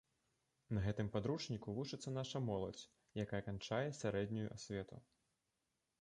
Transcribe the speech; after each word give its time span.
На 0.75 0.79
гэтым 0.85 1.11
падручніку 1.15 1.75
вучыцца 1.75 2.15
наша 2.17 2.41
моладзь, 2.47 2.83
якая 3.27 3.43
канчае 3.51 3.83
сярэднюю 4.01 4.47
асвету. 4.57 5.03